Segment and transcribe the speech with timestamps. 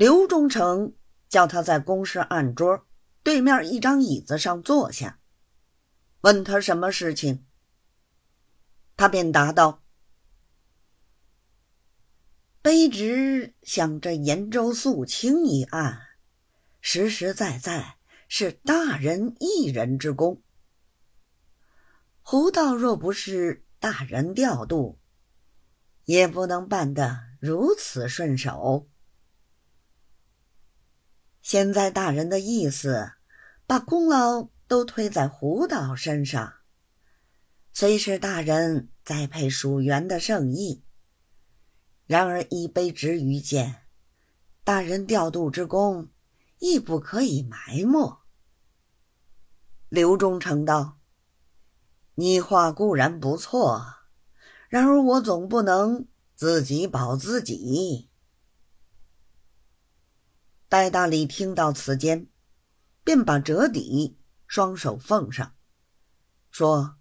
[0.00, 0.94] 刘忠诚
[1.28, 2.86] 叫他在公事案桌
[3.22, 5.20] 对面一张椅子上坐下，
[6.22, 7.44] 问他什么事情，
[8.96, 9.82] 他便答道
[12.64, 16.00] ：“卑职想这延州肃清一案，
[16.80, 20.42] 实实在在是大人一人之功。
[22.22, 24.98] 胡道若不是大人调度，
[26.06, 28.88] 也不能办得如此顺手。”
[31.50, 33.10] 现在大人的意思，
[33.66, 36.52] 把功劳都推在胡导身上。
[37.72, 40.84] 虽是大人栽培蜀元的圣意，
[42.06, 43.82] 然而一卑职愚见，
[44.62, 46.10] 大人调度之功，
[46.60, 48.22] 亦不可以埋没。
[49.88, 50.98] 刘忠诚道
[52.14, 53.84] ：“你话固然不错，
[54.68, 58.08] 然而我总不能自己保自己。”
[60.70, 62.28] 戴大礼听到此间，
[63.02, 65.56] 便把折抵双手奉上，
[66.52, 66.94] 说：“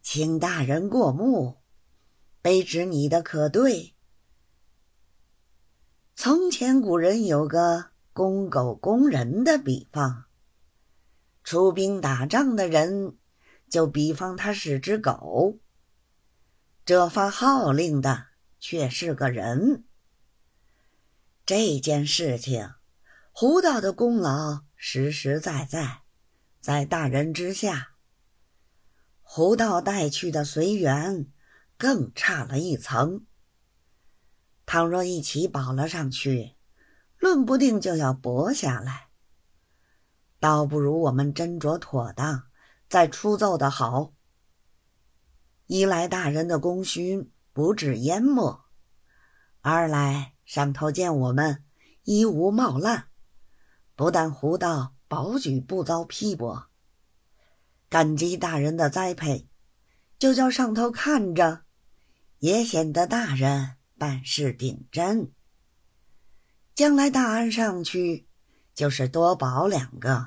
[0.00, 1.58] 请大人过目，
[2.42, 3.94] 卑职你的可对。
[6.16, 10.24] 从前古人有个公狗公人的比方，
[11.44, 13.18] 出兵打仗的人
[13.68, 15.58] 就比方他是只狗，
[16.86, 19.84] 这发号令的却是个人。”
[21.50, 22.74] 这件事情，
[23.32, 26.02] 胡道的功劳实实在在，
[26.60, 27.96] 在大人之下。
[29.20, 31.26] 胡道带去的随员，
[31.76, 33.26] 更差了一层。
[34.64, 36.54] 倘若一起保了上去，
[37.18, 39.08] 论不定就要驳下来。
[40.38, 42.44] 倒不如我们斟酌妥当，
[42.88, 44.12] 再出奏的好。
[45.66, 48.64] 一来大人的功勋不致淹没，
[49.62, 50.34] 二来。
[50.50, 51.62] 上头见我们
[52.02, 53.04] 衣无冒滥，
[53.94, 56.66] 不但胡道保举不遭批驳，
[57.88, 59.48] 感激大人的栽培，
[60.18, 61.62] 就叫上头看着，
[62.40, 65.30] 也显得大人办事顶真。
[66.74, 68.26] 将来大案上去，
[68.74, 70.26] 就是多保两个，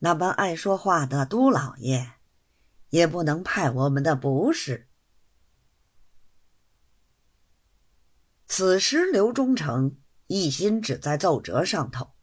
[0.00, 2.14] 那般爱说话的都老爷，
[2.90, 4.88] 也不能派我们的不是。
[8.58, 12.14] 此时，刘忠诚一心只在奏折上头，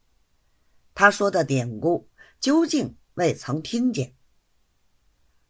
[0.96, 4.16] 他说的典故究竟未曾听见。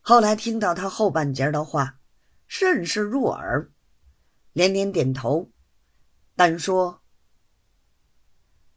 [0.02, 2.02] 后来听到他后半截的话，
[2.48, 3.72] 甚是入耳，
[4.52, 5.54] 连连点头，
[6.36, 7.02] 但说：“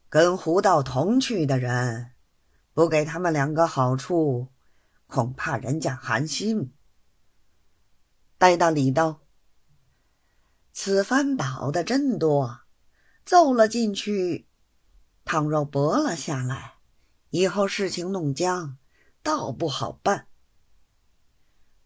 [0.08, 2.12] 跟胡道同去的人，
[2.72, 4.52] 不给他们两个好处，
[5.08, 6.72] 恐怕人家寒心。”
[8.38, 9.25] 待到礼道。
[10.78, 12.60] 此番保的真多，
[13.24, 14.46] 奏了进去，
[15.24, 16.74] 倘若驳了下来，
[17.30, 18.76] 以后事情弄僵，
[19.22, 20.28] 倒不好办。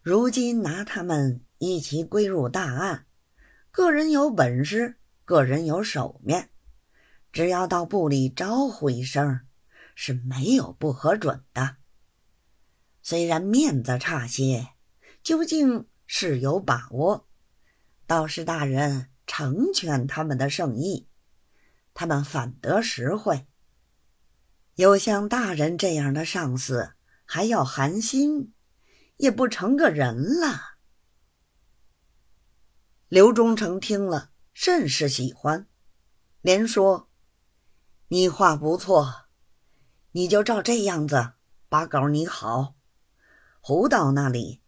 [0.02, 3.06] 如今拿他们一起归入大案，
[3.70, 6.50] 个人有本事，个人有手面，
[7.30, 9.42] 只要到部里招呼一声，
[9.94, 11.76] 是没有不核准的。
[13.02, 14.70] 虽然面子差些，
[15.22, 17.28] 究竟是有把握。
[18.10, 21.06] 道士大人成全他们的圣意，
[21.94, 23.46] 他们反得实惠。
[24.74, 26.94] 有像大人这样的上司，
[27.24, 28.52] 还要寒心，
[29.18, 30.60] 也不成个人了。
[33.06, 35.68] 刘忠诚听了，甚是喜欢，
[36.40, 37.08] 连说
[38.10, 39.26] ：“你话不错，
[40.10, 41.34] 你就照这样子
[41.68, 42.74] 把稿拟好。
[43.60, 44.60] 胡道那里，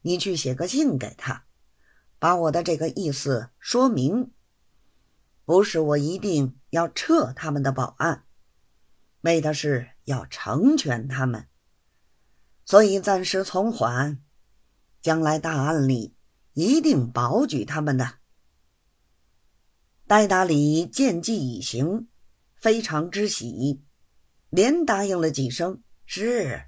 [0.00, 1.44] 你去写个信给他。”
[2.18, 4.32] 把我的这个意思说明，
[5.44, 8.24] 不是我一定要撤他们的保安，
[9.20, 11.46] 为的是要成全他们，
[12.64, 14.20] 所以暂时从缓，
[15.00, 16.14] 将来大案里
[16.54, 18.14] 一定保举他们的。
[20.06, 22.08] 戴达里见计已行，
[22.56, 23.84] 非常之喜，
[24.50, 26.64] 连答应了几声是，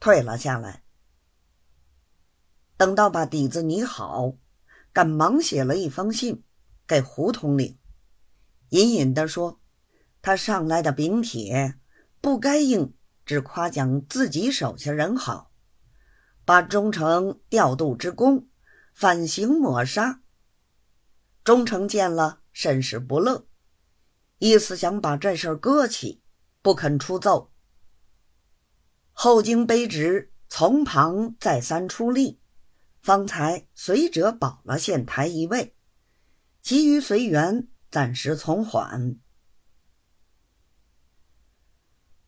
[0.00, 0.82] 退了下来。
[2.76, 4.34] 等到把底子拟好。
[4.98, 6.42] 赶忙写了一封信
[6.84, 7.78] 给胡统领，
[8.70, 9.60] 隐隐地说
[10.20, 11.78] ：“他上来的禀帖
[12.20, 12.92] 不该应，
[13.24, 15.52] 只夸奖自己手下人好，
[16.44, 18.48] 把忠诚调度之功
[18.92, 20.20] 反行抹杀。”
[21.44, 23.46] 忠诚见了甚是不乐，
[24.38, 26.20] 意思想把这事搁起，
[26.60, 27.52] 不肯出奏。
[29.12, 32.40] 后经卑职从旁再三出力。
[33.08, 35.74] 方才随者保了县台一位，
[36.60, 39.18] 其余随员暂时从缓。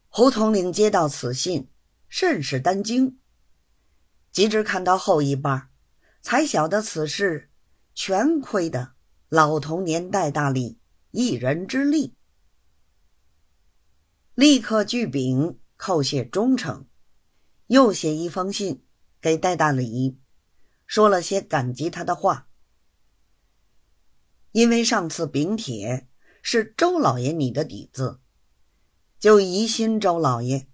[0.08, 1.68] 胡统领接到此信，
[2.08, 3.20] 甚是担惊。
[4.32, 5.68] 及至看到后一半，
[6.22, 7.50] 才晓得此事
[7.94, 8.94] 全亏得
[9.28, 10.80] 老童年代大礼
[11.10, 12.16] 一人之力，
[14.34, 16.86] 立刻具禀叩谢忠诚，
[17.66, 18.82] 又写一封信
[19.20, 20.18] 给戴大礼，
[20.90, 22.48] 说了些感激他的话。
[24.50, 26.08] 因为上次禀帖
[26.42, 28.18] 是周老爷你的底子，
[29.16, 30.66] 就疑心周老爷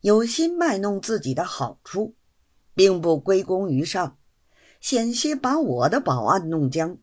[0.00, 2.16] 有心卖弄自己的好处，
[2.72, 4.18] 并不归功于上，
[4.80, 6.96] 险些把我的保安弄僵。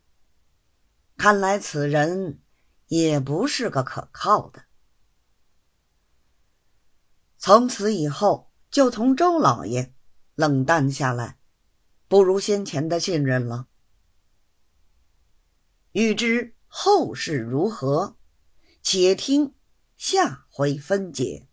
[1.18, 2.42] 看来此人
[2.88, 4.64] 也不是个可靠的。
[7.38, 9.94] 从此以后，就同周老爷
[10.34, 11.39] 冷淡下来，
[12.10, 13.68] 不如先前的信任了。
[15.92, 18.18] 欲知后事如何，
[18.82, 19.54] 且听
[19.96, 21.49] 下回分解。